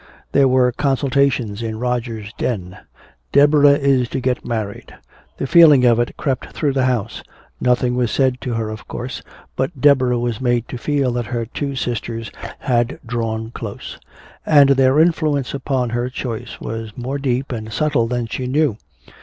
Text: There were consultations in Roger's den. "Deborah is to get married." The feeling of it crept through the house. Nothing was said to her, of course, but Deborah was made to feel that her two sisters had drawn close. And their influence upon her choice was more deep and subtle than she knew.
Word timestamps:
There 0.31 0.47
were 0.47 0.71
consultations 0.71 1.61
in 1.61 1.77
Roger's 1.77 2.33
den. 2.33 2.75
"Deborah 3.31 3.77
is 3.77 4.09
to 4.09 4.19
get 4.19 4.43
married." 4.43 4.95
The 5.37 5.45
feeling 5.45 5.85
of 5.85 5.99
it 5.99 6.17
crept 6.17 6.53
through 6.53 6.73
the 6.73 6.85
house. 6.85 7.21
Nothing 7.59 7.93
was 7.93 8.09
said 8.09 8.41
to 8.41 8.55
her, 8.55 8.71
of 8.71 8.87
course, 8.87 9.21
but 9.55 9.79
Deborah 9.79 10.17
was 10.17 10.41
made 10.41 10.67
to 10.69 10.79
feel 10.79 11.11
that 11.11 11.27
her 11.27 11.45
two 11.45 11.75
sisters 11.75 12.31
had 12.61 12.99
drawn 13.05 13.51
close. 13.51 13.99
And 14.43 14.69
their 14.69 14.99
influence 14.99 15.53
upon 15.53 15.91
her 15.91 16.09
choice 16.09 16.59
was 16.59 16.97
more 16.97 17.19
deep 17.19 17.51
and 17.51 17.71
subtle 17.71 18.07
than 18.07 18.25
she 18.25 18.47
knew. 18.47 18.77